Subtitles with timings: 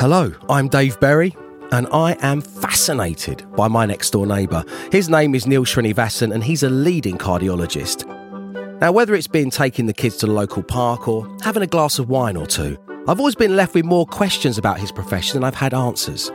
[0.00, 1.36] Hello, I'm Dave Berry,
[1.72, 4.64] and I am fascinated by my next door neighbour.
[4.90, 8.08] His name is Neil Srinivasan, and he's a leading cardiologist.
[8.80, 11.98] Now, whether it's been taking the kids to the local park or having a glass
[11.98, 15.44] of wine or two, I've always been left with more questions about his profession than
[15.44, 16.30] I've had answers.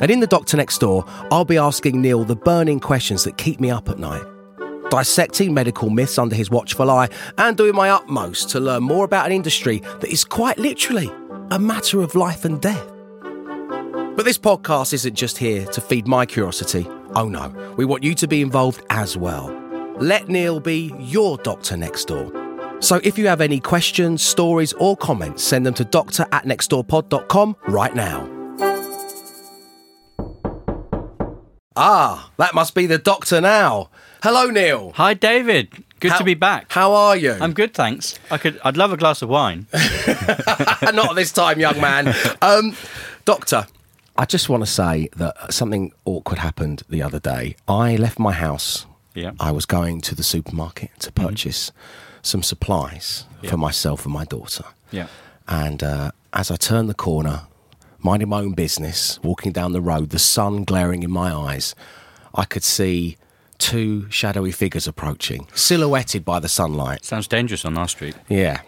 [0.00, 3.60] And in The Doctor Next Door, I'll be asking Neil the burning questions that keep
[3.60, 4.24] me up at night,
[4.90, 9.26] dissecting medical myths under his watchful eye, and doing my utmost to learn more about
[9.26, 11.10] an industry that is quite literally
[11.50, 12.86] a matter of life and death.
[14.16, 16.86] But this podcast isn't just here to feed my curiosity.
[17.14, 19.52] Oh no, we want you to be involved as well.
[19.98, 22.32] Let Neil be your doctor next door.
[22.80, 27.56] So if you have any questions, stories, or comments, send them to doctor at nextdoorpod.com
[27.68, 28.28] right now.
[31.74, 33.90] Ah, that must be the doctor now.
[34.22, 34.92] Hello, Neil.
[34.96, 35.70] Hi, David.
[36.00, 36.72] Good How- to be back.
[36.72, 37.32] How are you?
[37.40, 38.18] I'm good, thanks.
[38.30, 38.60] I could.
[38.64, 39.66] I'd love a glass of wine.
[40.92, 42.14] Not this time, young man.
[42.42, 42.76] Um,
[43.24, 43.66] doctor,
[44.16, 47.56] I just want to say that something awkward happened the other day.
[47.68, 48.86] I left my house.
[49.14, 49.32] Yeah.
[49.40, 51.72] I was going to the supermarket to purchase
[52.22, 54.64] some supplies for myself and my daughter.
[54.90, 55.06] Yeah.
[55.48, 57.42] And uh, as I turned the corner,
[58.00, 61.74] minding my own business, walking down the road, the sun glaring in my eyes,
[62.34, 63.16] I could see
[63.58, 67.04] two shadowy figures approaching, silhouetted by the sunlight.
[67.04, 68.14] Sounds dangerous on our street.
[68.28, 68.60] Yeah.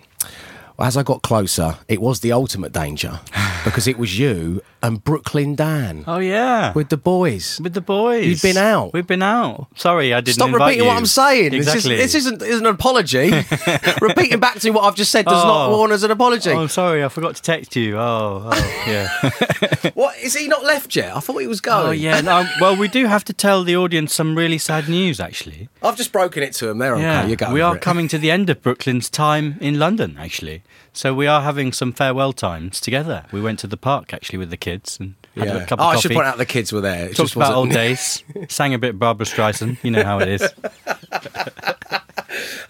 [0.80, 3.18] As I got closer, it was the ultimate danger
[3.64, 6.72] because it was you and Brooklyn Dan Oh yeah.
[6.72, 7.58] with the boys.
[7.60, 8.24] With the boys.
[8.26, 8.92] You've been out.
[8.92, 9.66] We've been out.
[9.74, 10.86] Sorry, I didn't Stop repeating you.
[10.86, 11.52] what I'm saying.
[11.52, 11.96] Exactly.
[11.96, 13.30] This, is, this isn't, isn't an apology.
[14.00, 15.76] Repeating back to what I've just said does not Oh.
[15.76, 16.50] warn as an apology.
[16.52, 17.98] Oh, sorry, I forgot to text you.
[17.98, 19.90] Oh, oh yeah.
[19.94, 21.16] What is he not left yet?
[21.16, 21.86] I thought he was going.
[21.88, 22.20] oh, yeah.
[22.20, 25.68] No, well, we do have to tell the audience some really sad news, actually.
[25.82, 26.78] I've just broken it to him.
[26.78, 27.30] They're Yeah, okay.
[27.30, 27.52] You go.
[27.52, 27.82] we are it.
[27.82, 30.62] coming to the end of Brooklyn's time in London, actually.
[30.92, 33.24] So we are having some farewell times together.
[33.32, 35.56] We went to the park actually with the kids and had Yeah.
[35.58, 37.04] a cup oh, of I should point out the kids were there.
[37.04, 38.22] It Talked just about old days.
[38.48, 39.82] sang a bit Barbra Streisand.
[39.84, 40.48] You know how it is.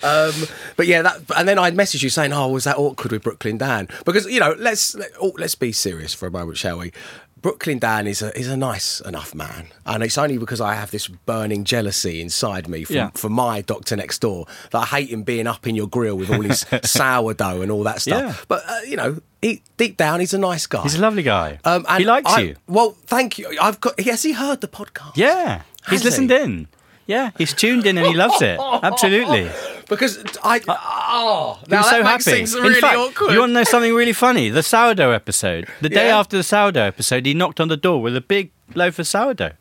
[0.02, 0.32] Um,
[0.76, 3.58] but yeah, that, and then I'd message you saying, "Oh, was that awkward with Brooklyn
[3.58, 6.92] Dan?" Because you know, let's let, oh, let's be serious for a moment, shall we?
[7.40, 10.90] Brooklyn Dan is a is a nice enough man, and it's only because I have
[10.90, 13.10] this burning jealousy inside me for, Yeah.
[13.14, 16.30] for my doctor next door that I hate him being up in your grill with
[16.30, 18.20] all his sourdough and all that stuff.
[18.38, 18.44] Yeah.
[18.48, 20.82] But uh, you know, he, deep down, he's a nice guy.
[20.82, 21.58] He's a lovely guy.
[21.64, 22.56] Um, and he likes I- you.
[22.66, 23.56] Well, thank you.
[23.60, 23.98] I've got.
[24.00, 25.16] Has he heard the podcast?
[25.16, 26.36] Yeah, he's listened he?
[26.36, 26.68] in.
[27.08, 28.60] Yeah, he's tuned in and he loves it.
[28.82, 29.50] Absolutely.
[29.88, 30.58] Because I.
[30.68, 32.36] Uh, oh, now was that so makes happy.
[32.36, 33.32] things In really fact, awkward.
[33.32, 34.50] you want to know something really funny?
[34.50, 35.66] The sourdough episode.
[35.80, 36.18] The day Yeah.
[36.20, 39.52] after the sourdough episode, he knocked on the door with a big loaf of sourdough.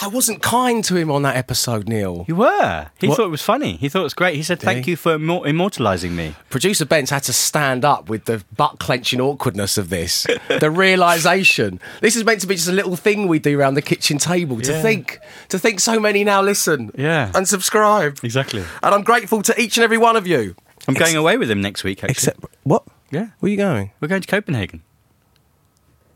[0.00, 2.24] I wasn't kind to him on that episode, Neil.
[2.26, 2.90] You were.
[2.98, 3.16] He What?
[3.18, 3.76] thought it was funny.
[3.76, 4.36] He thought it was great.
[4.36, 4.92] He said, "Thank he?
[4.92, 9.20] you for immor- immortalising me." Producer Bence had to stand up with the butt clenching
[9.20, 10.26] awkwardness of this.
[10.48, 11.78] the realization.
[12.00, 14.60] This is meant to be just a little thing we do around the kitchen table.
[14.62, 15.18] To think,
[15.50, 17.30] to think so many now listen, Yeah.
[17.34, 18.18] and subscribe.
[18.22, 18.64] Exactly.
[18.82, 20.56] And I'm grateful to each and every one of you.
[20.88, 21.98] I'm Ex- going away with him next week.
[22.02, 22.84] Actually, Except what?
[23.10, 23.90] yeah, Where are you going?
[24.00, 24.82] we're going to Copenhagen.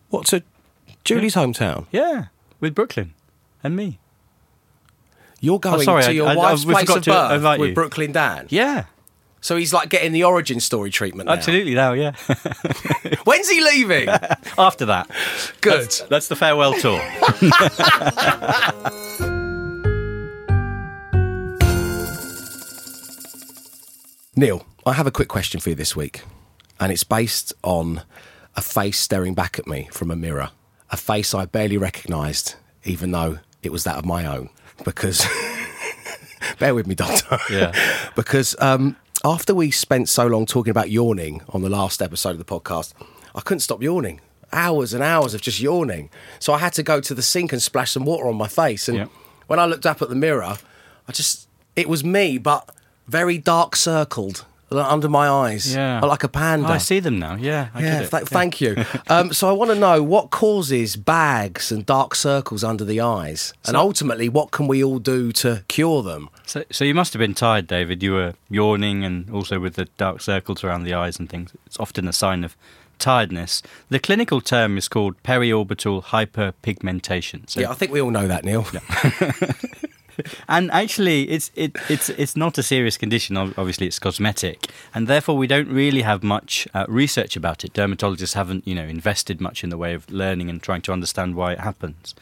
[0.08, 0.42] What to
[1.04, 1.86] Julie's hometown?
[1.92, 2.26] Yeah,
[2.58, 3.12] with Brooklyn
[3.66, 3.98] and me.
[5.40, 7.04] You're oh, going Oh, sorry, to I- your I- I- wife's we place forgot of
[7.04, 7.10] to
[7.40, 7.74] birth with you.
[7.74, 8.46] Brooklyn Dan.
[8.48, 8.84] Yeah,
[9.42, 11.26] So he's like getting the origin story treatment.
[11.28, 11.34] Now.
[11.34, 11.74] absolutely.
[11.74, 12.12] Now, yeah.
[13.24, 14.08] When's he leaving?
[14.58, 15.08] After that,
[15.60, 15.90] Good.
[16.08, 17.00] that's the farewell tour.
[24.34, 26.22] Neil, I have a quick question for you this week,
[26.78, 28.02] and it's based on
[28.54, 30.50] a face staring back at me from a mirror.
[30.90, 32.54] A face I barely recognised,
[32.84, 34.48] even though it was that of my own.
[34.84, 35.26] Because,
[36.58, 37.38] bear with me, Doctor.
[37.50, 37.72] Yeah.
[38.16, 42.38] because um, after we spent so long talking about yawning on the last episode of
[42.38, 42.94] the podcast,
[43.34, 44.20] I couldn't stop yawning.
[44.52, 46.08] Hours and hours of just yawning.
[46.38, 48.88] So I had to go to the sink and splash some water on my face.
[48.88, 49.06] And Yeah.
[49.48, 50.56] when I looked up at the mirror,
[51.08, 52.70] I just, it was me, but
[53.08, 55.74] very dark circled under my eyes.
[55.74, 56.00] Yeah.
[56.00, 56.68] Like a panda.
[56.68, 57.36] Oh, I see them now.
[57.36, 58.84] Yeah, I Yeah, th- thank you.
[59.08, 63.52] Um, so I want to know what causes bags and dark circles under the eyes,
[63.66, 66.28] and ultimately, what can we all do to cure them?
[66.44, 68.02] So, so you must have been tired, David.
[68.02, 71.52] You were yawning and also with the dark circles around the eyes and things.
[71.66, 72.56] It's often a sign of
[72.98, 73.62] tiredness.
[73.90, 77.48] The clinical term is called periorbital hyperpigmentation.
[77.48, 78.66] So, Yeah, I think we all know that, Neil.
[80.48, 83.36] and actually, it's it, it's it's not a serious condition.
[83.36, 87.72] Obviously, it's cosmetic, and therefore we don't really have much uh, research about it.
[87.72, 91.34] Dermatologists haven't, you know, invested much in the way of learning and trying to understand
[91.34, 92.14] why it happens.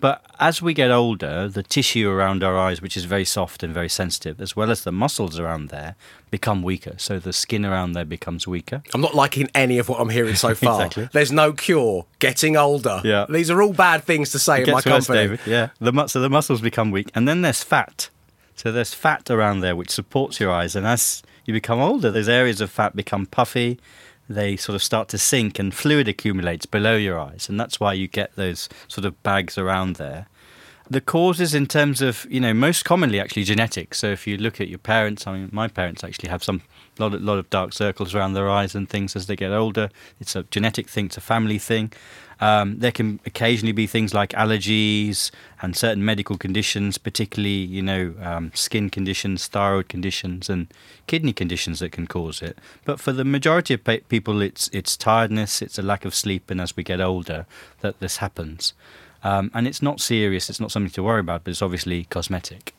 [0.00, 3.74] But as we get older, the tissue around our eyes, which is very soft and
[3.74, 5.94] very sensitive, as well as the muscles around there,
[6.30, 6.94] become weaker.
[6.96, 8.82] So the skin around there becomes weaker.
[8.94, 10.86] I'm not liking any of what I'm hearing so far.
[10.86, 11.08] Exactly.
[11.12, 12.06] There's no cure.
[12.18, 13.02] Getting older.
[13.04, 13.26] Yeah.
[13.28, 15.18] These are all bad things to say It in my worse, company.
[15.18, 15.40] David.
[15.46, 18.08] Yeah, the so the muscles become weak, and then there's fat.
[18.56, 22.28] So there's fat around there which supports your eyes, and as you become older, those
[22.28, 23.78] areas of fat become puffy.
[24.30, 27.94] They sort of start to sink, and fluid accumulates below your eyes, and that's why
[27.94, 30.28] you get those sort of bags around there.
[30.90, 33.94] The causes, in terms of you know, most commonly actually genetic.
[33.94, 36.62] So if you look at your parents, I mean, my parents actually have some
[36.98, 39.90] lot of, lot of dark circles around their eyes and things as they get older.
[40.18, 41.92] It's a genetic thing, it's a family thing.
[42.40, 48.14] Um, there can occasionally be things like allergies and certain medical conditions, particularly you know
[48.20, 50.66] um, skin conditions, thyroid conditions, and
[51.06, 52.58] kidney conditions that can cause it.
[52.84, 56.60] But for the majority of people, it's it's tiredness, it's a lack of sleep, and
[56.60, 57.46] as we get older,
[57.80, 58.72] that this happens.
[59.22, 62.74] Um, and it's not serious; it's not something to worry about, but it's obviously cosmetic.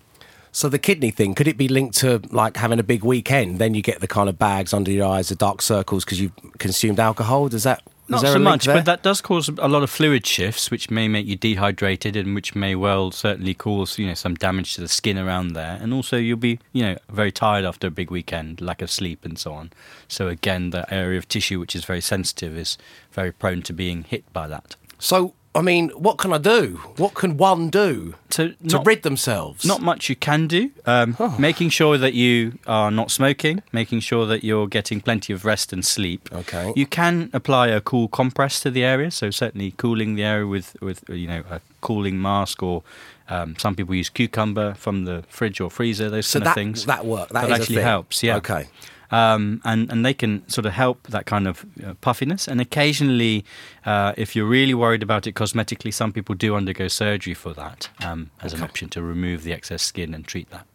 [0.54, 3.58] So the kidney thing, could it be linked to like having a big weekend?
[3.58, 6.34] Then you get the kind of bags under your eyes, the dark circles because you've
[6.58, 7.48] consumed alcohol.
[7.48, 7.82] Does that?
[8.18, 8.76] is Not so much, there?
[8.76, 12.36] but that does cause a lot of fluid shifts, which may make you dehydrated and
[12.36, 15.80] which may well certainly cause you know some damage to the skin around there.
[15.82, 19.24] And also, you'll be you know very tired after a big weekend, lack of sleep,
[19.24, 19.72] and so on.
[20.10, 22.78] So again, the area of tissue which is very sensitive is
[23.14, 24.76] very prone to being hit by that.
[25.00, 26.80] So I mean, what can I do?
[26.96, 29.66] What can one do So to not- rid themselves?
[29.66, 30.72] Not much you can do.
[30.86, 35.44] Um, Making sure that you are not smoking, making sure that you're getting plenty of
[35.44, 36.30] rest and sleep.
[36.32, 36.72] Okay.
[36.76, 40.78] You can apply a cool compress to the area, so certainly cooling the area with,
[40.82, 42.84] with you know a cooling mask or
[43.28, 46.10] um, some people use cucumber from the fridge or freezer.
[46.10, 46.86] Those So kind that of things.
[46.86, 47.28] that work.
[47.30, 48.38] That, That actually helps, yeah.
[48.38, 48.68] Okay.
[49.12, 52.48] Um, and, and they can sort of help that kind of uh, puffiness.
[52.48, 53.46] And occasionally,
[53.86, 57.90] uh, if you're really worried about it cosmetically, some people do undergo surgery for that
[58.04, 60.66] um, as an option to remove the excess skin and treat that.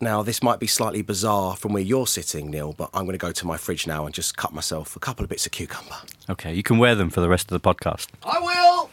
[0.00, 3.18] Now, this might be slightly bizarre from where you're sitting, Neil, but I'm going to
[3.18, 5.96] go to my fridge now and just cut myself a couple of bits of cucumber.
[6.30, 8.06] Okay, you can wear them for the rest of the podcast.
[8.24, 8.90] I will.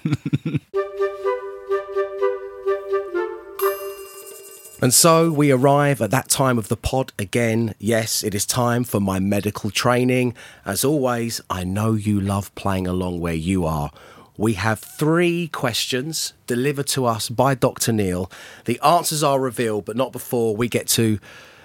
[4.82, 7.76] and so we arrive at that time of the pod again.
[7.80, 10.36] Yes, it is time for my medical training.
[10.66, 13.92] As always, I know you love playing along where you are.
[14.38, 17.94] We have three questions delivered to us by Dr.
[17.94, 18.30] Neil.
[18.66, 21.20] The answers are revealed, but not before we get to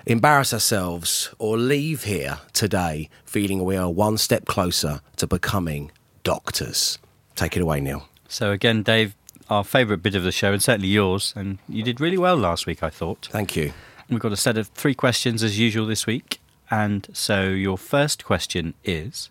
[0.06, 5.90] embarrass ourselves or leave here today feeling we are one step closer to becoming
[6.22, 6.98] doctors.
[7.34, 8.08] Take it away, Neil.
[8.28, 9.16] So, again, Dave,
[9.50, 12.66] our favourite bit of the show, and certainly yours, and you did really well last
[12.66, 13.28] week, I thought.
[13.30, 13.72] Thank you.
[14.08, 16.40] We've got a set of three questions as usual this week.
[16.70, 19.30] And so, your first question is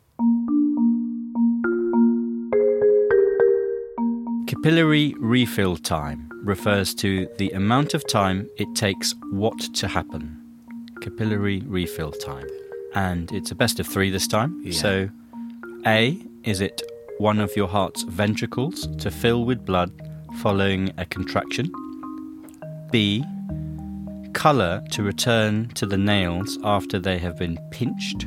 [4.47, 10.35] Capillary refill time refers to the amount of time it takes what to happen.
[11.01, 12.47] Capillary refill time.
[12.93, 14.59] And it's a best of three this time.
[14.63, 14.73] Yeah.
[14.73, 15.09] So,
[15.85, 16.81] A, is it
[17.19, 21.71] one of your heart's ventricles to fill with blood following a contraction?
[22.91, 23.23] B,
[24.33, 28.25] colour to return to the nails after they have been pinched?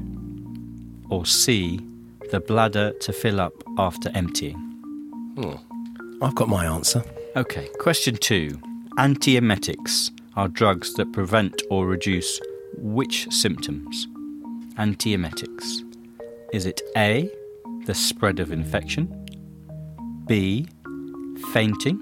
[1.10, 1.80] Or C,
[2.30, 4.58] the bladder to fill up after emptying?
[5.36, 5.54] Hmm.
[6.22, 7.02] I've got my answer.
[7.34, 8.60] Okay, question two.
[8.98, 12.40] Antiemetics are drugs that prevent or reduce
[12.76, 14.06] which symptoms?
[14.76, 15.82] Antiemetics.
[16.52, 17.30] Is it A,
[17.86, 19.26] the spread of infection?
[20.26, 20.68] B,
[21.52, 22.00] fainting?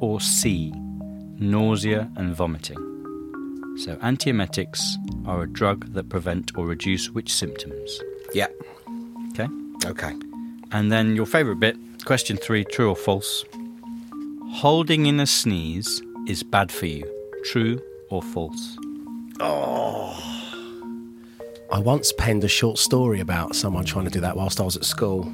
[0.00, 0.72] Or C,
[1.38, 2.78] nausea and vomiting?
[3.78, 4.80] So, antiemetics
[5.26, 8.00] are a drug that prevent or reduce which symptoms?
[8.32, 8.48] Yeah.
[9.32, 9.48] Okay.
[9.84, 10.14] Okay.
[10.72, 13.44] And then your favourite bit, question three true or false?
[14.52, 17.04] Holding in a sneeze is bad for you.
[17.44, 18.78] True or false?
[19.40, 20.22] Oh.
[21.70, 24.76] I once penned a short story about someone trying to do that whilst I was
[24.76, 25.30] at school.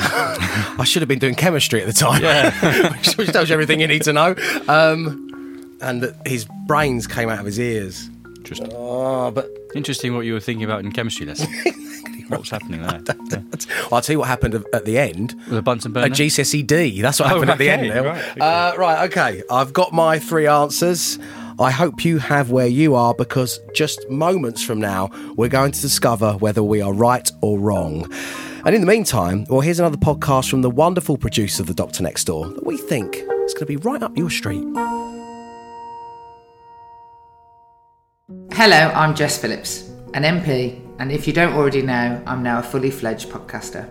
[0.00, 2.92] I should have been doing chemistry at the time, yeah.
[2.96, 4.34] which, which tells you everything you need to know.
[4.68, 8.08] Um, and that his brains came out of his ears.
[8.36, 8.70] Interesting.
[8.74, 11.46] Oh, but Interesting what you were thinking about in chemistry lesson.
[12.28, 13.00] what was happening there?
[13.30, 13.40] Yeah.
[13.92, 15.34] I'll tell you what happened at the end.
[15.48, 16.06] With a Bunsen burner.
[16.08, 16.10] A?
[16.10, 17.00] GCSE D.
[17.00, 17.88] That's what Oh, happened at the end.
[18.04, 18.40] Right, okay.
[18.40, 19.42] Uh, right, okay.
[19.50, 21.18] I've got my three answers.
[21.60, 25.80] I hope you have where you are because just moments from now, we're going to
[25.80, 28.10] discover whether we are right or wrong.
[28.62, 32.02] And in the meantime, well, here's another podcast from the wonderful producer of The Doctor
[32.02, 34.62] Next Door that we think is going to be right up your street.
[38.52, 42.62] Hello, I'm Jess Phillips, an MP, and if you don't already know, I'm now a
[42.62, 43.88] fully fledged podcaster.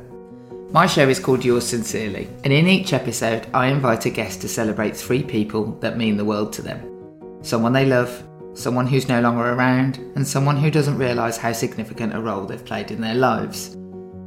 [0.71, 4.47] My show is called Yours Sincerely, and in each episode, I invite a guest to
[4.47, 6.85] celebrate three people that mean the world to them
[7.41, 8.23] someone they love,
[8.53, 12.65] someone who's no longer around, and someone who doesn't realise how significant a role they've
[12.65, 13.75] played in their lives.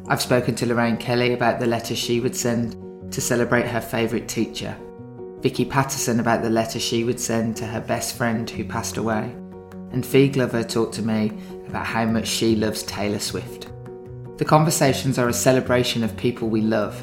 [0.09, 4.29] I've spoken to Lorraine Kelly about the letter she would send to celebrate her favourite
[4.29, 4.77] teacher,
[5.41, 9.35] Vicky Pattison about the letter she would send to her best friend who passed away,
[9.93, 11.33] and Fi Glover talked to me
[11.69, 13.69] about how much she loves Taylor Swift.
[14.39, 17.01] The conversations are a celebration of people we love,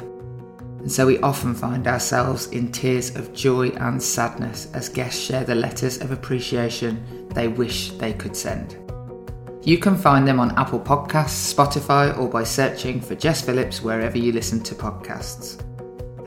[0.80, 5.44] and so we often find ourselves in tears of joy and sadness as guests share
[5.44, 8.89] the letters of appreciation they wish they could send.
[9.62, 14.16] You can find them on Apple Podcasts, Spotify, or by searching for Jess Phillips wherever
[14.16, 15.60] you listen to podcasts.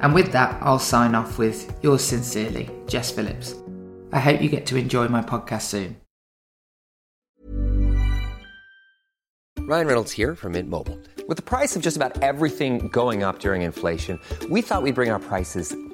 [0.02, 3.56] And with that, I'll sign off with yours sincerely, Jess Phillips.
[4.12, 5.98] I hope you get to enjoy my podcast soon.
[9.62, 11.00] Ryan Reynolds here from Mint Mobile.
[11.28, 15.10] With the price of just about everything going up during inflation, we thought we'd bring
[15.10, 15.75] our prices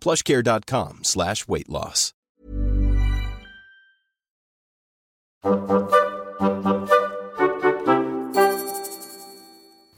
[0.00, 2.12] plushcare.com slash weight loss.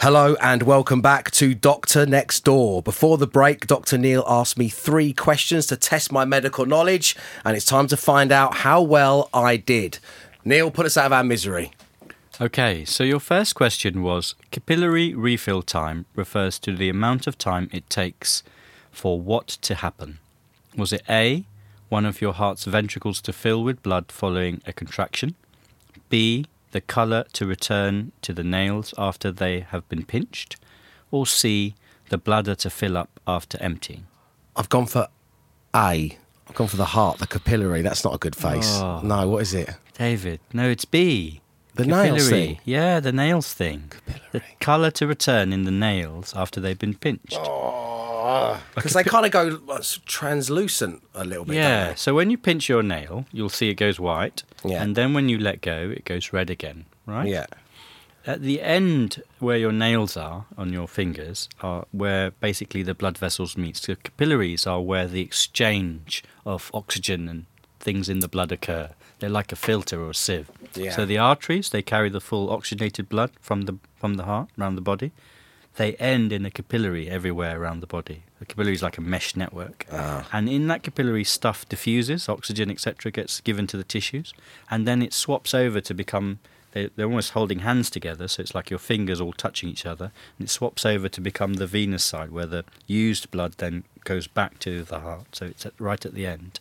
[0.00, 2.82] Hello and welcome back to Doctor Next Door.
[2.82, 3.98] Before the break, Dr.
[3.98, 7.14] Neil asked me three questions to test my medical knowledge,
[7.44, 9.98] and it's time to find out how well I did.
[10.44, 11.72] Neil, put us out of our misery.
[12.40, 17.68] Okay, so your first question was capillary refill time refers to the amount of time
[17.70, 18.42] it takes
[18.90, 20.18] for what to happen.
[20.76, 21.44] Was it A,
[21.88, 25.34] one of your heart's ventricles to fill with blood following a contraction?
[26.08, 30.56] B, the colour to return to the nails after they have been pinched?
[31.10, 31.74] Or C,
[32.08, 34.06] the bladder to fill up after emptying?
[34.56, 35.08] I've gone for
[35.74, 36.16] A.
[36.48, 37.82] I've gone for the heart, the capillary.
[37.82, 38.78] That's not a good face.
[38.80, 39.00] Oh.
[39.02, 39.70] No, what is it?
[39.96, 41.40] David, no, it's B.
[41.74, 42.46] The nails Capillary.
[42.46, 42.58] thing?
[42.64, 43.90] Yeah, the nails thing.
[43.90, 44.22] Capillary.
[44.32, 47.36] The colour to return in the nails after they've been pinched.
[47.38, 47.89] Oh.
[48.74, 51.56] Because they kind of go uh, translucent a little bit.
[51.56, 54.42] yeah, so when you pinch your nail, you'll see it goes white.
[54.64, 54.82] Yeah.
[54.82, 57.28] And then when you let go, it goes red again, right?
[57.28, 57.46] Yeah.
[58.26, 63.16] At the end where your nails are on your fingers are where basically the blood
[63.16, 63.76] vessels meet.
[63.78, 67.46] So capillaries are where the exchange of oxygen and
[67.78, 68.90] things in the blood occur.
[69.20, 70.50] They're like a filter or a sieve.
[70.74, 70.92] Yeah.
[70.92, 74.74] So the arteries they carry the full oxygenated blood from the from the heart around
[74.74, 75.12] the body.
[75.76, 78.24] They end in a capillary everywhere around the body.
[78.38, 80.28] The capillary is like a mesh network, ah.
[80.32, 84.34] and in that capillary, stuff diffuses, oxygen, etc., gets given to the tissues,
[84.70, 86.40] and then it swaps over to become.
[86.72, 90.12] They, they're almost holding hands together, so it's like your fingers all touching each other,
[90.38, 94.26] and it swaps over to become the venous side, where the used blood then goes
[94.26, 96.60] back to the heart, so it's at, right at the end.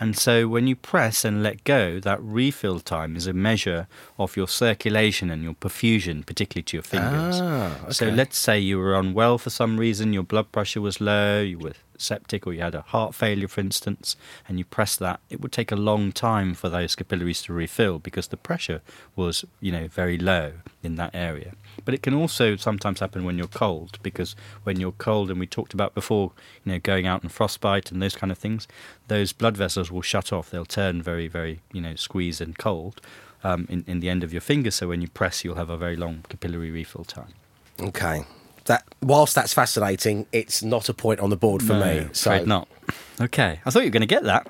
[0.00, 3.86] And so when you press and let go, that refill time is a measure
[4.18, 7.38] of your circulation and your perfusion, particularly to your fingers.
[7.42, 11.42] Ah, So let's say you were unwell for some reason, your blood pressure was low,
[11.42, 14.16] you were septic, or you had a heart failure, for instance,
[14.48, 17.98] and you press that, it would take a long time for those capillaries to refill
[17.98, 18.80] because the pressure
[19.16, 20.52] was, you know, very low
[20.82, 21.52] in that area.
[21.84, 25.46] But it can also sometimes happen when you're cold because when you're cold, and we
[25.46, 26.32] talked about before,
[26.64, 28.66] you know, going out and frostbite and those kind of things,
[29.08, 30.50] those blood vessels will shut off.
[30.50, 33.00] They'll turn very, very, you know, squeezed and cold
[33.44, 34.70] um, in, in the end of your finger.
[34.70, 37.34] So when you press, you'll have a very long capillary refill time.
[37.80, 38.24] Okay.
[38.66, 42.08] That whilst that's fascinating, it's not a point on the board for No, me.
[42.12, 42.68] So not.
[43.20, 44.46] Okay, I thought you were going to get that.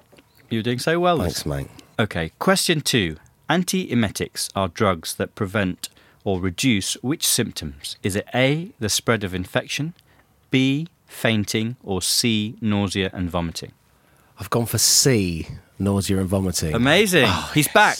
[0.50, 1.20] You were doing so well.
[1.20, 1.68] Thanks, mate.
[1.98, 3.16] Okay, question two.
[3.48, 5.88] Antiemetics are drugs that prevent
[6.24, 7.96] or reduce which symptoms?
[8.02, 9.94] Is it A, the spread of infection,
[10.50, 13.72] B, fainting, or C, nausea and vomiting?
[14.38, 15.46] I've gone for C,
[15.78, 16.74] nausea and vomiting.
[16.74, 17.24] Amazing.
[17.26, 17.98] Oh, He's back.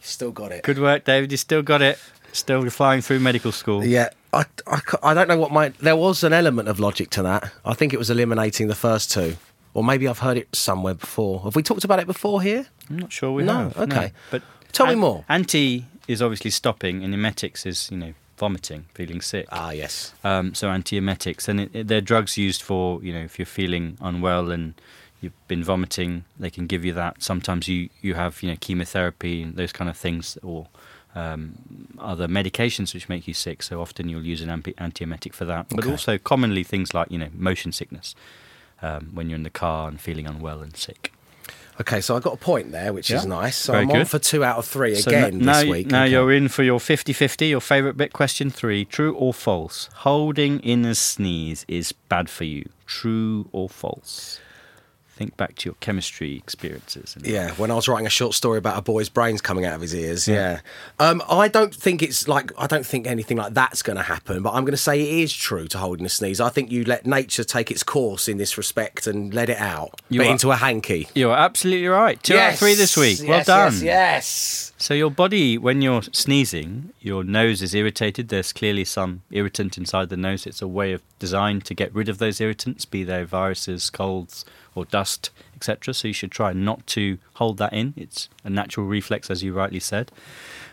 [0.00, 0.64] Still got it.
[0.64, 1.30] Good work, David.
[1.30, 1.98] You still got it.
[2.32, 3.84] Still flying through medical school.
[3.84, 5.70] Yeah, I, I, I don't know what my.
[5.80, 7.50] There was an element of logic to that.
[7.64, 9.36] I think it was eliminating the first two.
[9.74, 11.40] Or maybe I've heard it somewhere before.
[11.40, 12.66] Have we talked about it before here?
[12.90, 13.54] I'm not sure we have.
[13.54, 13.92] No, have.
[13.92, 14.12] okay.
[14.30, 15.24] But Tell me more.
[15.28, 19.46] Anti is obviously stopping, and emetics is, you know, vomiting, feeling sick.
[19.52, 20.14] Ah, yes.
[20.24, 23.98] Um, so antiemetics, and it, it, they're drugs used for you know if you're feeling
[24.00, 24.74] unwell and
[25.20, 27.22] you've been vomiting, they can give you that.
[27.22, 30.68] Sometimes you you have you know chemotherapy and those kind of things, or
[31.14, 31.54] um,
[31.98, 33.62] other medications which make you sick.
[33.62, 35.68] So often you'll use an anti- antiemetic for that.
[35.68, 38.14] But also commonly things like you know motion sickness
[38.80, 41.12] um, when you're in the car and feeling unwell and sick.
[41.80, 43.56] Okay, so I got a point there, which is nice.
[43.56, 45.86] So Very I'm on for two out of three So again now, this week.
[45.86, 46.12] Now Okay.
[46.12, 48.12] you're in for your 50 50, your favourite bit.
[48.12, 49.88] Question three True or false?
[49.94, 52.68] Holding in a sneeze is bad for you.
[52.86, 54.40] True or false?
[55.18, 57.16] Think back to your chemistry experiences.
[57.16, 59.74] and- Yeah, when I was writing a short story about a boy's brains coming out
[59.74, 60.28] of his ears.
[60.28, 60.60] Yeah.
[61.00, 61.08] Yeah.
[61.08, 64.42] Um, I don't think it's like, I don't think anything like that's going to happen,
[64.44, 66.40] but I'm going to say it is true to holding a sneeze.
[66.40, 70.00] I think you let nature take its course in this respect and let it out
[70.08, 71.08] You but are- into a hanky.
[71.16, 72.22] You're absolutely right.
[72.22, 73.18] Two out of three this week.
[73.26, 73.72] well done.
[73.72, 74.72] Yes, yes.
[74.78, 78.28] So your body, when you're sneezing, your nose is irritated.
[78.28, 80.46] There's clearly some irritant inside the nose.
[80.46, 84.44] It's a way of designed to get rid of those irritants, be they viruses, colds,
[84.78, 85.92] or dust, etc.
[85.92, 87.94] So you should try not to hold that in.
[87.96, 90.10] It's a natural reflex, as you rightly said.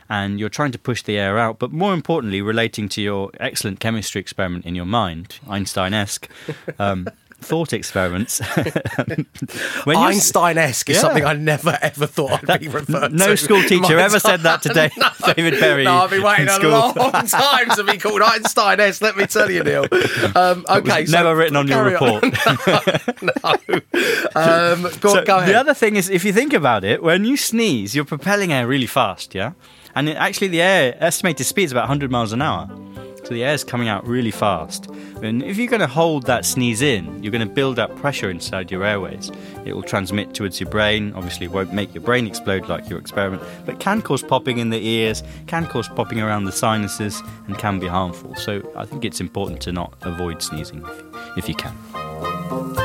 [0.07, 3.79] And you're trying to push the air out, but more importantly, relating to your excellent
[3.79, 6.29] chemistry experiment in your mind, Einstein-esque.
[6.77, 7.07] Um,
[7.45, 8.39] Thought experiments.
[9.85, 13.15] When you're s- Einstein-esque is something I never ever thought I'd be referred to.
[13.15, 14.89] no school teacher ever said that today.
[14.97, 15.07] No.
[15.33, 15.83] David Berry.
[15.83, 19.63] No, I've been waiting a long time to be called Einstein-esque, let me tell you,
[19.63, 19.85] Neil.
[20.35, 22.21] Um, okay, so Never written on your carry on.
[22.21, 22.23] report.
[24.35, 25.49] Um, go, So go ahead.
[25.49, 28.67] The other thing is, if you think about it, when you sneeze, you're propelling air
[28.67, 29.51] really fast, yeah?
[29.93, 32.69] And it, actually, the air estimated speed is about 100 miles an hour.
[33.25, 34.85] So the air is coming out really fast.
[35.23, 38.29] And if you're going to hold that sneeze in, you're going to build up pressure
[38.29, 39.31] inside your airways.
[39.65, 41.11] It will transmit towards your brain.
[41.15, 44.69] Obviously, it won't make your brain explode like your experiment, but can cause popping in
[44.69, 48.35] the ears, can cause popping around the sinuses, and can be harmful.
[48.35, 52.84] So I think it's important to not avoid sneezing if, if you can.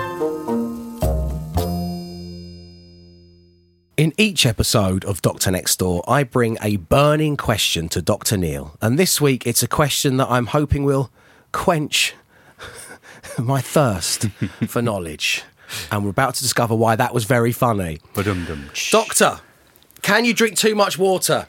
[4.00, 5.50] In each episode of Dr.
[5.50, 8.38] Next Door, I bring a burning question to Dr.
[8.38, 8.74] Neil.
[8.80, 11.10] And this week, it's a question that I'm hoping will
[11.52, 12.14] quench
[13.38, 14.30] my thirst
[14.66, 15.42] for knowledge.
[15.92, 17.98] And we're about to discover why that was very funny.
[18.14, 18.70] Ba-dum-dum.
[18.90, 19.40] Doctor,
[20.00, 21.48] can you drink too much water?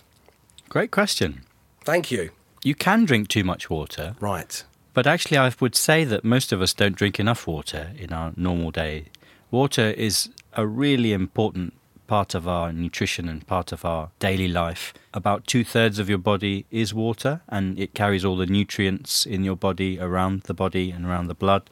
[0.68, 1.44] Great question.
[1.86, 2.32] Thank you.
[2.66, 4.62] You can drink too much water, Right.
[4.94, 8.34] but actually, I would say that most of us don't drink enough water in our
[8.36, 9.06] normal day.
[9.52, 11.76] Water is a really important
[12.12, 14.94] part of our nutrition and part of our daily life.
[15.14, 19.46] About two thirds of your body is water, and it carries all the nutrients in
[19.46, 21.70] your body around the body and around the blood.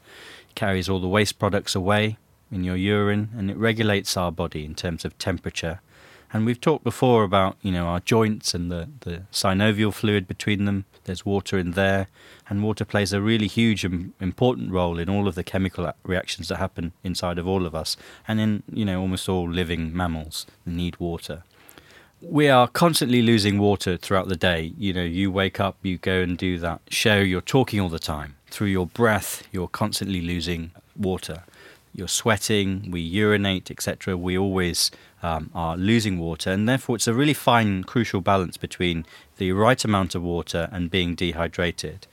[0.47, 2.15] It carries all the waste products away
[2.49, 5.81] in your urine, and it regulates our body in terms of temperature.
[6.31, 10.63] And we've talked before about, you know, our joints and the, the synovial fluid between
[10.63, 10.85] them.
[11.09, 12.07] There's water in there.
[12.47, 16.49] And water plays a really huge and important role in all of the chemical reactions
[16.49, 17.97] that happen inside of all of us.
[18.27, 21.41] And in, you know, almost all living mammals need water.
[22.21, 24.75] We are constantly losing water throughout the day.
[24.77, 27.97] You know, you wake up, you go and do that show, you're talking all the
[27.97, 28.35] time.
[28.51, 31.43] Through your breath, you're constantly losing water
[31.93, 34.91] you're sweating, we urinate, etc., we always
[35.23, 39.05] um, are losing water, and therefore it's a really fine, crucial balance between
[39.37, 42.07] the right amount of water and being dehydrated.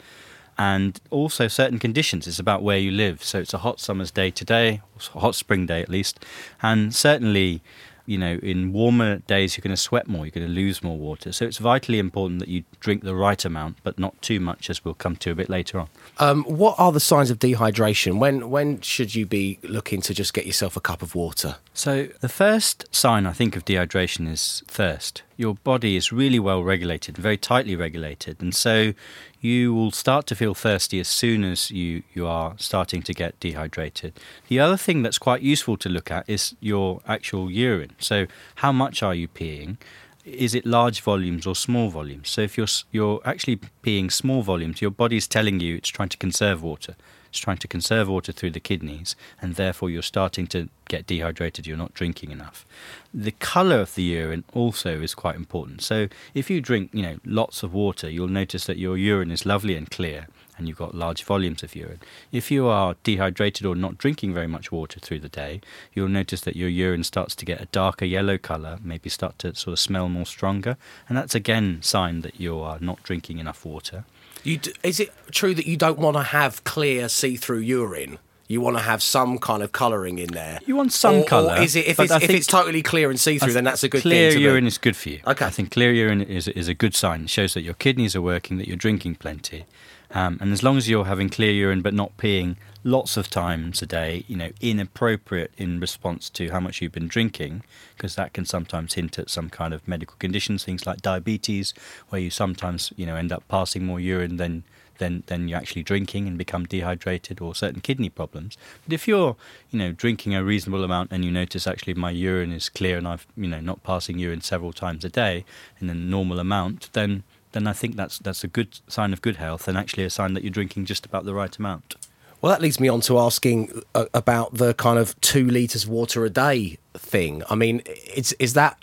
[0.58, 2.26] and also certain conditions.
[2.26, 3.22] It's about where you live.
[3.22, 4.80] So it's a hot summer's day today,
[5.12, 6.24] hot spring day at least,
[6.62, 7.62] and certainly
[8.06, 10.96] you know, in warmer days, you're going to sweat more, you're going to lose more
[10.96, 11.32] water.
[11.32, 14.84] So it's vitally important that you drink the right amount, but not too much, as
[14.84, 15.88] we'll come to a bit later on.
[16.18, 18.18] Um, what are the signs of dehydration?
[18.18, 21.56] When when should you be looking to just get yourself a cup of water?
[21.74, 25.22] So the first sign I think of dehydration is thirst.
[25.36, 28.94] Your body is really well regulated, very tightly regulated, and so
[29.40, 33.38] you will start to feel thirsty as soon as you, you are starting to get
[33.38, 34.18] dehydrated.
[34.48, 37.92] The other thing that's quite useful to look at is your actual urine.
[37.98, 39.76] So, how much are you peeing?
[40.24, 42.30] Is it large volumes or small volumes?
[42.30, 46.16] So, if you're, you're actually peeing small volumes, your body's telling you it's trying to
[46.16, 46.96] conserve water.
[47.28, 51.66] It's trying to conserve water through the kidneys, and therefore you're starting to get dehydrated,
[51.66, 52.64] you're not drinking enough.
[53.12, 55.82] The colour of the urine also is quite important.
[55.82, 59.46] So if you drink, you know, lots of water, you'll notice that your urine is
[59.46, 62.00] lovely and clear and you've got large volumes of urine.
[62.32, 65.60] If you are dehydrated or not drinking very much water through the day,
[65.92, 69.54] you'll notice that your urine starts to get a darker yellow colour, maybe start to
[69.54, 70.76] sort of smell more stronger,
[71.08, 74.04] and that's again sign that you are not drinking enough water.
[74.46, 78.18] D- is it true that you don't want to have clear see-through urine?
[78.48, 80.60] you want to have some kind of colouring in there.
[80.66, 81.60] You want some colour.
[81.60, 84.02] Is it if, it's, if it's totally clear and see through, then that's a good
[84.02, 84.38] clear thing.
[84.38, 84.68] Clear urine be.
[84.68, 85.20] is good for you.
[85.26, 85.44] Okay.
[85.44, 87.24] I think clear urine is is a good sign.
[87.24, 89.66] It shows that your kidneys are working, that you're drinking plenty,
[90.12, 93.82] um, and as long as you're having clear urine but not peeing lots of times
[93.82, 97.62] a day, you know, inappropriate in response to how much you've been drinking,
[97.96, 101.74] because that can sometimes hint at some kind of medical conditions, things like diabetes,
[102.10, 104.62] where you sometimes you know end up passing more urine than
[104.98, 108.56] than then you're actually drinking and become dehydrated or certain kidney problems.
[108.84, 109.36] But if you're,
[109.70, 113.06] you know, drinking a reasonable amount and you notice actually my urine is clear and
[113.06, 115.44] I've, you know, not passing urine several times a day
[115.80, 117.24] in a normal amount, then
[117.56, 120.34] then I think that's that's a good sign of good health and actually a sign
[120.34, 121.96] that you're drinking just about the right amount.
[122.42, 125.90] Well, that leads me on to asking uh, about the kind of two litres of
[125.90, 127.42] water a day thing.
[127.48, 127.80] I mean,
[128.14, 128.78] is is that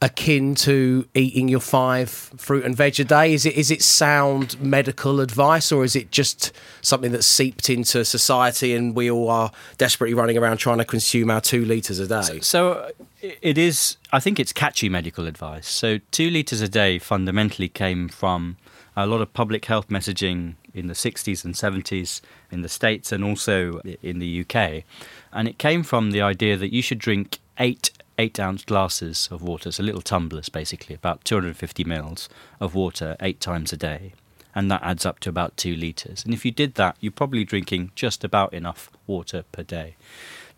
[0.00, 3.34] akin to eating your five fruit and veg a day?
[3.34, 8.04] Is it is it sound medical advice, or is it just something that's seeped into
[8.06, 12.08] society and we all are desperately running around trying to consume our two litres a
[12.08, 12.22] day?
[12.22, 12.90] So, so uh,
[13.42, 13.96] it is.
[14.12, 15.68] I think it's catchy medical advice.
[15.68, 18.56] So two litres a day fundamentally came from
[18.96, 23.24] a lot of public health messaging in the 60s and 70s in the States and
[23.24, 24.84] also in the UK.
[25.32, 29.42] And it came from the idea that you should drink eight eight ounce glasses of
[29.42, 32.28] water, so little tumblers basically, about 250 mils
[32.60, 34.12] of water eight times a day.
[34.54, 36.24] And that adds up to about two litres.
[36.24, 39.96] And if you did that, you're probably drinking just about enough water per day.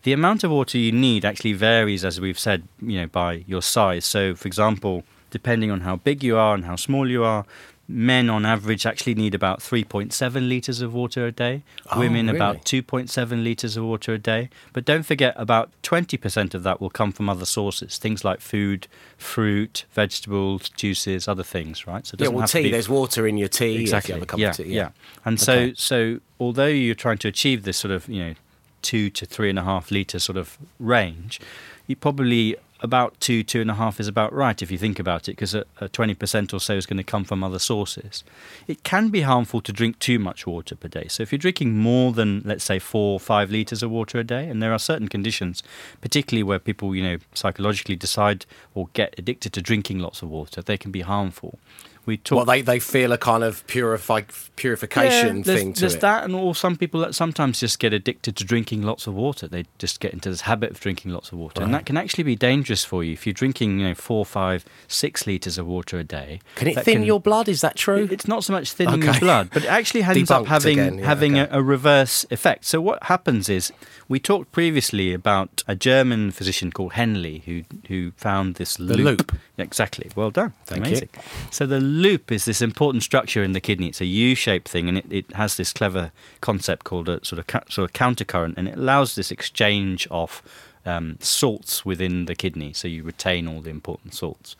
[0.03, 3.61] The amount of water you need actually varies, as we've said, you know, by your
[3.61, 4.05] size.
[4.05, 7.45] So, for example, depending on how big you are and how small you are,
[7.87, 12.37] men on average actually need about 3.7 litres of water a day, oh, women really?
[12.37, 14.49] about 2.7 litres of water a day.
[14.73, 18.87] But don't forget, about 20% of that will come from other sources, things like food,
[19.17, 22.05] fruit, vegetables, juices, other things, right?
[22.05, 22.71] So yeah, well, tea, be...
[22.71, 23.79] there's water in your tea.
[23.81, 24.15] Exactly.
[24.15, 24.89] You yeah, tea, yeah, yeah.
[25.23, 25.73] And okay.
[25.73, 28.33] so, so although you're trying to achieve this sort of, you know,
[28.81, 31.39] two to three and a half litre sort of range,
[31.87, 35.27] you probably about two, two and a half is about right if you think about
[35.27, 38.23] it, because a, a 20% or so is going to come from other sources.
[38.67, 41.07] It can be harmful to drink too much water per day.
[41.07, 44.23] So if you're drinking more than, let's say, four or five litres of water a
[44.23, 45.63] day, and there are certain conditions,
[46.01, 50.61] particularly where people, you know, psychologically decide or get addicted to drinking lots of water,
[50.61, 51.59] they can be harmful
[52.07, 52.37] we talk.
[52.37, 54.21] Well, they, they feel a kind of purify,
[54.55, 56.01] purification yeah, thing to there's it.
[56.01, 59.47] that, and or some people that sometimes just get addicted to drinking lots of water.
[59.47, 61.65] They just get into this habit of drinking lots of water, right.
[61.65, 64.65] and that can actually be dangerous for you if you're drinking, you know, four, five,
[64.87, 66.39] six liters of water a day.
[66.55, 67.49] Can it thin can, your blood?
[67.49, 68.07] Is that true?
[68.09, 69.11] It's not so much thinning okay.
[69.11, 71.53] your blood, but it actually ends up having again, yeah, having okay.
[71.53, 72.65] a, a reverse effect.
[72.65, 73.71] So what happens is
[74.07, 79.31] we talked previously about a German physician called Henle who who found this the loop.
[79.31, 79.37] loop.
[79.57, 80.09] Exactly.
[80.15, 80.53] Well done.
[80.65, 81.09] Thank Amazing.
[81.13, 81.21] You.
[81.51, 83.87] So the loop is this important structure in the kidney.
[83.87, 87.47] It's a U-shaped thing, and it, it has this clever concept called a sort of
[87.47, 90.41] ca- sort of countercurrent, and it allows this exchange of
[90.85, 94.55] um, salts within the kidney, so you retain all the important salts.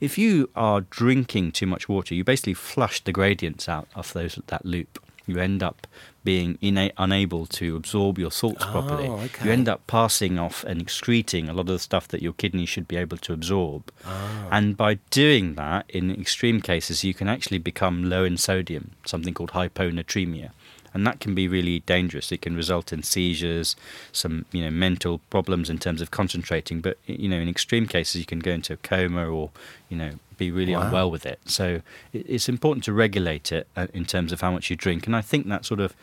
[0.00, 4.38] If you are drinking too much water, you basically flush the gradients out of those
[4.46, 5.86] that loop you end up
[6.24, 9.08] being ina- unable to absorb your salts oh, properly.
[9.08, 9.44] Okay.
[9.44, 12.66] You end up passing off and excreting a lot of the stuff that your kidney
[12.66, 13.92] should be able to absorb.
[14.04, 14.48] Oh.
[14.50, 19.34] And by doing that, in extreme cases, you can actually become low in sodium, something
[19.34, 20.50] called hyponatremia.
[20.94, 22.32] And that can be really dangerous.
[22.32, 23.76] It can result in seizures,
[24.12, 26.80] some you know mental problems in terms of concentrating.
[26.80, 29.50] But you know, in extreme cases, you can go into a coma or
[29.88, 30.82] you know be really Wow.
[30.86, 31.38] unwell with it.
[31.44, 35.14] So it's important to regulate it uh, in terms of how much you drink, and
[35.14, 35.94] I think that sort of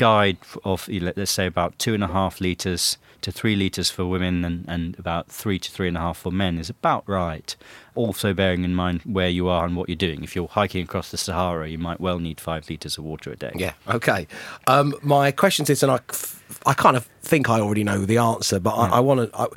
[0.00, 4.46] guide of let's say about two and a half liters to three liters for women
[4.46, 7.54] and, and about three to three and a half for men is about right.
[7.94, 10.24] Also bearing in mind where you are and what you're doing.
[10.24, 13.36] If you're hiking across the Sahara, you might well need five liters of water a
[13.36, 13.52] day.
[13.54, 13.74] Yeah.
[13.88, 14.26] Okay.
[14.66, 16.00] Um, my question is, and I,
[16.64, 19.38] I kind of think I already know the answer, but I, I want to.
[19.38, 19.48] I,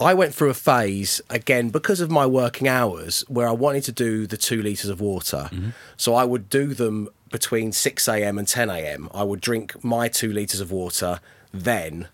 [0.00, 3.92] I went through a phase again because of my working hours where I wanted to
[3.92, 5.50] do the two liters of water.
[5.98, 8.38] So I would do them between six a.m.
[8.38, 9.08] and ten a.m.
[9.14, 11.20] I would drink my two liters of water,
[11.52, 12.08] then.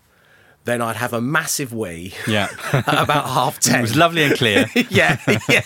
[0.65, 2.49] Then I'd have a massive wee Yeah.
[2.73, 3.75] at about half ten.
[3.79, 4.65] it was lovely and clear.
[4.89, 5.61] yeah, yeah.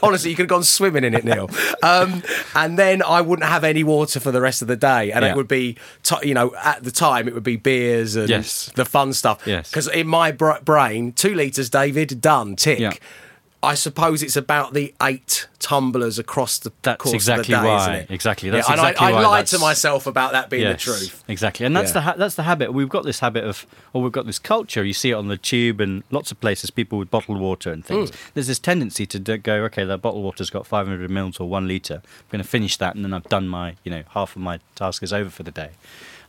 [0.00, 1.50] Honestly, you could have gone swimming in it, Neil.
[1.82, 2.22] Um,
[2.54, 5.32] and then I wouldn't have any water for the rest of the day, and Yeah.
[5.32, 8.70] it would be, t- you know, at the time it would be beers and Yes.
[8.76, 9.42] the fun stuff.
[9.44, 9.68] Yes.
[9.70, 12.78] Because in my br- brain, two liters, David, done, tick.
[12.78, 12.92] Yeah.
[13.64, 17.72] I suppose it's about the eight tumblers across the That's course exactly of the day,
[17.74, 17.80] why.
[17.82, 18.10] isn't it?
[18.10, 18.50] Exactly.
[18.50, 21.24] That's and exactly I, why I lied to myself about that being yes, the truth.
[21.28, 21.94] Exactly, and that's Yeah.
[21.94, 22.72] the ha- that's the habit.
[22.72, 24.84] We've got this habit of, or we've got this culture.
[24.84, 26.70] You see it on the tube and lots of places.
[26.70, 28.10] People with bottled water and things.
[28.10, 28.16] Mm.
[28.34, 31.66] There's this tendency to d- go, okay, that bottled water's got 500 mils or one
[31.66, 32.02] liter.
[32.04, 34.60] I'm going to finish that, and then I've done my, you know, half of my
[34.74, 35.70] task is over for the day.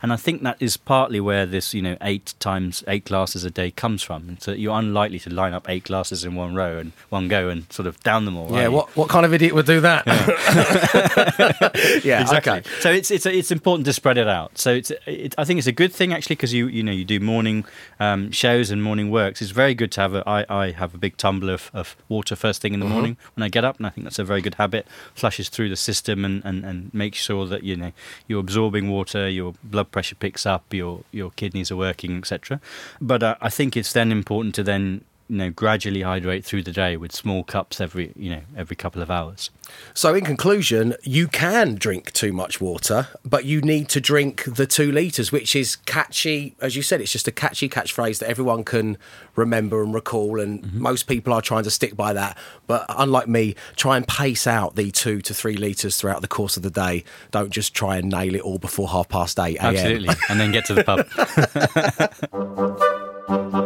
[0.06, 3.50] And I think that is partly where this, you know, eight times eight glasses a
[3.50, 4.28] day comes from.
[4.28, 7.48] And so you're unlikely to line up eight glasses in one row and one go
[7.48, 8.52] and sort of down them all.
[8.52, 10.04] Yeah, what, what kind of idiot would do that?
[12.04, 12.52] Yeah, exactly.
[12.52, 12.68] okay.
[12.80, 14.56] So it's it's it's important to spread it out.
[14.58, 17.04] So it's it, I think it's a good thing actually because you you know you
[17.04, 17.64] do morning
[17.98, 19.42] um, shows and morning works.
[19.42, 22.36] It's very good to have a I, I have a big tumbler of, of water
[22.36, 22.90] first thing in the Mhm.
[22.90, 24.86] morning when I get up, and I think that's a very good habit.
[25.14, 27.92] Flushes through the system and, and, and makes sure that you know
[28.28, 32.60] you're absorbing water, your blood pressure picks up, your your kidneys are working, etc.
[33.00, 36.72] But uh, I think it's then important to then you know gradually hydrate through the
[36.72, 39.50] day with small cups every you know every couple of hours.
[39.94, 44.66] So, in conclusion, you can drink too much water, but you need to drink the
[44.66, 46.54] two litres, which is catchy.
[46.60, 48.98] As you said, it's just a catchy catchphrase that everyone can
[49.34, 50.40] remember and recall.
[50.40, 50.80] And mm-hmm.
[50.80, 52.38] most people are trying to stick by that.
[52.66, 56.56] But unlike me, try and pace out the two to three litres throughout the course
[56.56, 57.04] of the day.
[57.30, 59.74] Don't just try and nail it all before half past eight a.m.
[59.74, 61.06] Absolutely, and then get to the pub.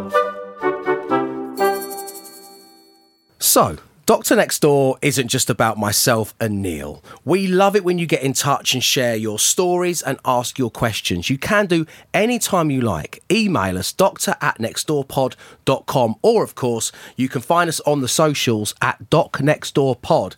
[3.51, 7.03] So, Doctor Next Door isn't just about myself and Neil.
[7.25, 10.71] We love it when you get in touch and share your stories and ask your
[10.71, 11.29] questions.
[11.29, 13.21] You can do anytime you like.
[13.29, 18.73] Email us doctor at nextdoorpod.com or, of course, you can find us on the socials
[18.81, 20.35] at docnextdoorpod.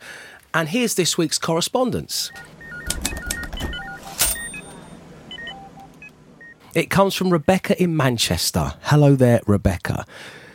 [0.52, 2.32] And here's this week's correspondence.
[6.74, 8.74] It comes from Rebecca in Manchester.
[8.82, 10.08] Hello there, Rebecca.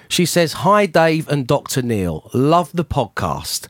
[0.08, 1.82] She says, Hi, Dave and Dr.
[1.82, 2.30] Neil.
[2.32, 3.68] Love the podcast.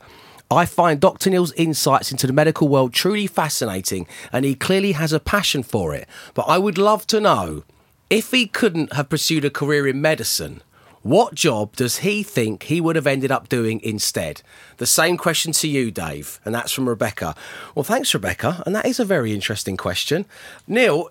[0.51, 1.29] I find Dr.
[1.29, 5.94] Neil's insights into the medical world truly fascinating, and he clearly has a passion for
[5.94, 6.09] it.
[6.33, 7.64] But I would love to know
[8.09, 10.62] if he couldn't have pursued a career in medicine,
[11.03, 14.42] what job does he think he would have ended up doing instead?
[14.79, 17.35] The same question to you, Dave, and that's from Rebecca.
[17.74, 20.24] Well, thanks, Rebecca, and that is a very interesting question.
[20.66, 21.11] Neil,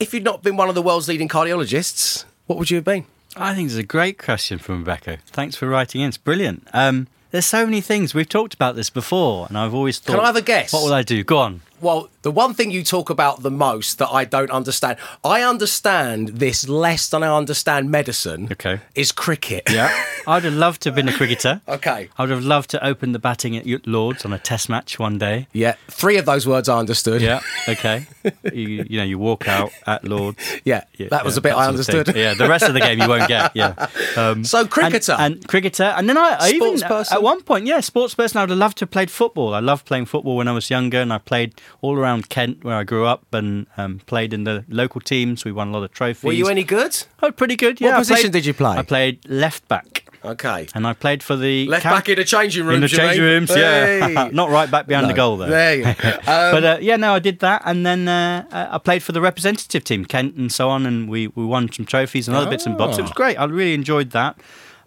[0.00, 3.04] if you'd not been one of the world's leading cardiologists, what would you have been?
[3.40, 5.18] I think it's a great question from Rebecca.
[5.26, 6.08] Thanks for writing in.
[6.08, 6.66] It's brilliant.
[6.72, 10.14] Um, there's so many things we've talked about this before, and I've always thought.
[10.14, 10.72] Can I have a guess?
[10.72, 11.22] What will I do?
[11.22, 11.60] Go on.
[11.80, 16.28] Well, the one thing you talk about the most that I don't understand, I understand
[16.28, 18.48] this less than I understand medicine.
[18.50, 18.80] Okay.
[18.94, 19.64] Is cricket.
[19.70, 19.94] Yeah,
[20.28, 21.60] I'd have loved to have been a cricketer.
[21.66, 22.08] Okay.
[22.18, 25.18] I would have loved to open the batting at Lords on a Test match one
[25.18, 25.46] day.
[25.52, 25.74] Yeah.
[25.88, 27.22] Three of those words I understood.
[27.22, 27.40] Yeah.
[27.68, 28.06] Okay.
[28.52, 30.38] you, you know, you walk out at Lords.
[30.64, 32.14] Yeah, that was a bit I understood.
[32.14, 33.52] Yeah, the rest of the game you won't get.
[33.56, 33.86] Yeah.
[34.16, 35.12] Um, So cricketer.
[35.12, 37.14] and, and cricketer, and then I, I even person.
[37.16, 38.38] at one point, yeah, sports person.
[38.40, 39.54] I'd have loved to have played football.
[39.54, 42.74] I loved playing football when I was younger, and I played all around Kent where
[42.76, 45.44] I grew up, and um, played in the local teams.
[45.44, 46.24] We won a lot of trophies.
[46.24, 47.04] Were you any good?
[47.22, 47.80] Oh, pretty good.
[47.80, 47.96] What Yeah.
[47.96, 48.76] I position played- did you play?
[48.76, 50.04] I played left back.
[50.24, 50.66] Okay.
[50.74, 52.76] And I played for the Left camp- back in the changing rooms.
[52.76, 53.32] in the changing mean?
[53.46, 54.28] rooms, yeah.
[54.32, 55.12] Not right back behind No.
[55.12, 55.46] the goal, though.
[55.48, 55.90] There you go.
[56.28, 59.12] Um, but uh, yeah, no, I did that, and then uh, uh, I played for
[59.12, 62.50] the representative team, Kent and so on, and we, we won some trophies and other
[62.50, 62.98] bits and bobs.
[62.98, 63.14] It was Ah.
[63.14, 63.36] great.
[63.36, 64.36] I really enjoyed that.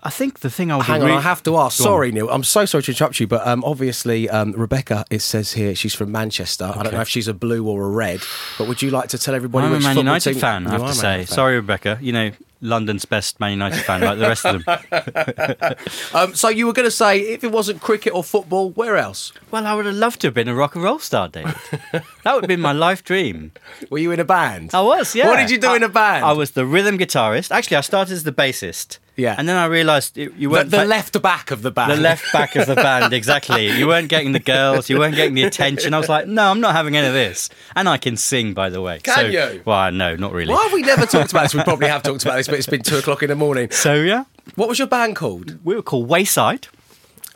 [0.04, 1.78] I think the thing I was Hang on, I have to ask.
[1.78, 1.88] Go on.
[1.89, 2.28] Sorry, Neil.
[2.30, 5.94] I'm so sorry to interrupt you, but um, obviously, um, Rebecca, it says here she's
[5.94, 6.65] from Manchester.
[6.76, 8.20] I don't know if she's a blue or a red,
[8.58, 10.65] but would you like to tell everybody I'm a Man United team- fan.
[10.67, 11.26] I have to say.
[11.26, 12.00] Sorry, Rebecca.
[12.02, 15.76] You know, London's best Man United fan, like the rest of them.
[16.13, 19.32] Um, so you were going to say if it wasn't cricket or football, where else?
[19.50, 21.56] Well, I would have loved to have been a rock and roll star, David.
[21.91, 23.52] that would have been my life dream.
[23.89, 24.71] Were you in a band?
[24.74, 25.28] I was, yeah.
[25.28, 26.26] What did you do I- in a band?
[26.26, 27.52] I was the rhythm guitarist.
[27.52, 29.00] Actually, I started as the bassist.
[29.15, 29.36] Yeah.
[29.38, 31.91] And then I realised you weren't the fa- left back of the band.
[31.91, 33.69] the left back of the band, exactly.
[33.69, 35.93] You weren't getting the girls, you weren't getting the attention.
[35.93, 37.50] I was like, no, I'm not having any of this.
[37.76, 39.00] And I can sing, by the way.
[39.00, 39.62] Can so, you?
[39.65, 40.54] Well, no, not really.
[40.54, 41.54] Why have we never talked about this?
[41.54, 43.69] We probably have talked about this, but it's been two o'clock in the morning.
[43.71, 44.24] So yeah,
[44.56, 45.63] What was your band called?
[45.63, 46.67] we were called Wayside.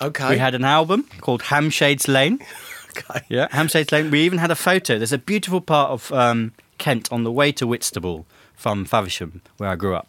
[0.01, 0.29] Okay.
[0.29, 2.39] We had an album called Hamshades Lane.
[2.97, 3.25] Okay.
[3.27, 4.09] Yeah, Hamshades Lane.
[4.09, 4.97] We even had a photo.
[4.97, 9.69] There's a beautiful part of um, Kent on the way to Whitstable from Faversham, where
[9.69, 10.07] I grew up.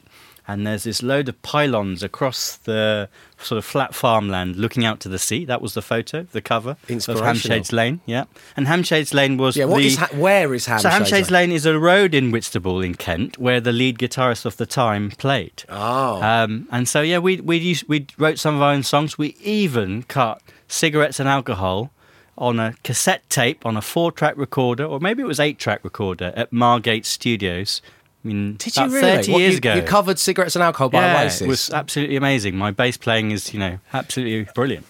[0.48, 5.08] And there's this load of pylons across the sort of flat farmland looking out to
[5.08, 5.44] the sea.
[5.44, 8.00] That was the photo, the cover of Hamshades Lane.
[8.06, 8.24] Yeah.
[8.56, 9.64] And Hamshades Lane was Yeah.
[9.64, 10.78] What the, is ha- where is Ham?
[10.78, 14.56] so Hamshades Lane is a road in Whitstable in Kent where the lead guitarist of
[14.56, 15.64] the time played.
[15.68, 16.22] Oh.
[16.22, 19.18] Um, and so yeah, we we used, we wrote some of our own songs.
[19.18, 21.90] We even cut cigarettes and alcohol
[22.38, 26.52] on a cassette tape on a four-track recorder, or maybe it was eight-track recorder at
[26.52, 27.80] Margate Studios.
[28.26, 29.00] I mean, Did you really?
[29.00, 29.74] Thirty What, years you, ago.
[29.74, 31.42] you covered cigarettes and alcohol by yeah, Oasis.
[31.42, 32.56] it was absolutely amazing.
[32.56, 34.84] My bass playing is, you know, absolutely brilliant.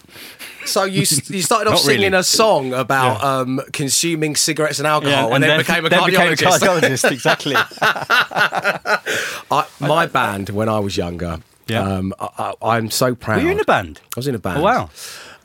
[0.64, 2.16] So you you started off singing really.
[2.18, 6.38] a song about um, consuming cigarettes and alcohol, and, then, became a then cardiologist.
[6.38, 7.55] Became a cardiologist, exactly.
[9.51, 11.83] I, my band, when I was younger, Yeah.
[11.83, 13.38] um, I, I, I'm so proud.
[13.38, 14.01] Were you in a band?
[14.16, 14.59] I was in a band.
[14.61, 14.90] Oh, wow.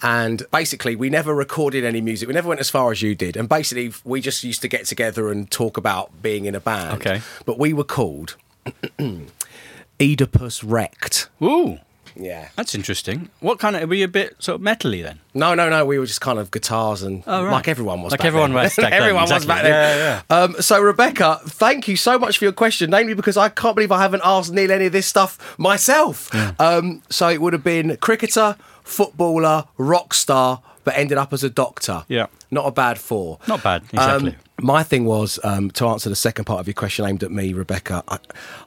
[0.04, 2.28] And basically, we never recorded any music.
[2.28, 3.38] We never went as far as you did.
[3.38, 6.96] And basically, we just used to get together and talk about being in a band.
[6.96, 7.22] Okay.
[7.46, 8.36] But we were called
[10.00, 11.30] Oedipus Wrecked.
[11.42, 11.80] Ooh,
[12.16, 12.50] Yeah.
[12.56, 13.30] that's interesting.
[13.40, 13.88] What kind of?
[13.90, 15.20] Were you a bit sort of metally then?
[15.34, 15.86] No, no, no.
[15.86, 17.52] We were just kind of guitars and Oh, right.
[17.52, 18.12] like everyone was.
[18.12, 18.64] Like back everyone then.
[18.64, 20.22] was everyone was back then.
[20.30, 22.90] Yeah, Um, so Rebecca, thank you so much for your question.
[22.90, 26.30] Namely because I can't believe I haven't asked Neil any of this stuff myself.
[26.60, 31.50] Um, so it would have been cricketer, footballer, rock star, but ended up as a
[31.50, 32.04] doctor.
[32.08, 32.28] Yeah.
[32.50, 33.40] Not a bad four.
[33.48, 34.32] Not bad, exactly.
[34.32, 37.32] Um, my thing was um, to answer the second part of your question aimed at
[37.32, 38.04] me, Rebecca.
[38.08, 38.18] I,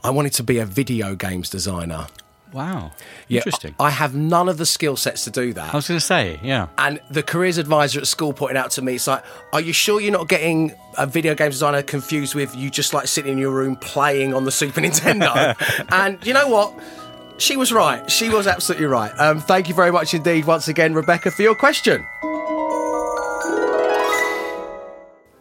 [0.03, 2.07] I wanted to be a video games designer.
[2.55, 2.93] Wow,
[3.27, 3.75] Yeah, interesting.
[3.81, 5.75] I, have none of the skill sets to do that.
[5.75, 6.69] I was going to say, yeah.
[6.79, 10.01] And the careers advisor at school pointed out to me, it's like, are you sure
[10.01, 13.51] you're not getting a video games designer confused with you just like sitting in your
[13.51, 15.57] room playing on the Super Nintendo?
[15.91, 16.73] and you know what?
[17.39, 18.09] She was right.
[18.09, 19.11] She was absolutely right.
[19.19, 22.07] Um, thank you very much indeed, once again, Rebecca, for your question.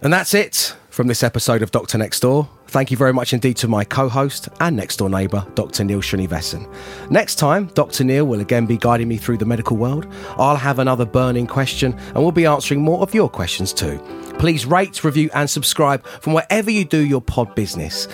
[0.02, 2.48] And that's it from this episode of Doctor Next Door.
[2.68, 5.84] Thank you very much indeed to my co host and next door neighbour, Dr.
[5.84, 6.72] Neil Srinivasan.
[7.10, 8.04] Next time, Dr.
[8.04, 10.06] Neil will again be guiding me through the medical world.
[10.38, 13.98] I'll have another burning question and we'll be answering more of your questions too.
[14.38, 18.08] Please rate, review, and subscribe from wherever you do your pod business.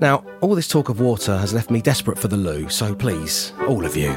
[0.00, 3.54] Now, all this talk of water has left me desperate for the loo, so please,
[3.66, 4.10] all of you,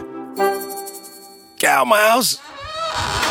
[1.57, 3.30] get out of my house!